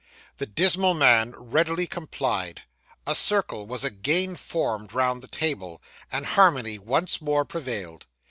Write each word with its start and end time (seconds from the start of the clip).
The 0.37 0.47
dismal 0.47 0.95
man 0.95 1.35
readily 1.37 1.85
complied; 1.85 2.63
a 3.05 3.13
circle 3.13 3.67
was 3.67 3.83
again 3.83 4.35
formed 4.35 4.93
round 4.93 5.21
the 5.21 5.27
table, 5.27 5.79
and 6.11 6.25
harmony 6.25 6.79
once 6.79 7.21
more 7.21 7.45
prevailed. 7.45 8.07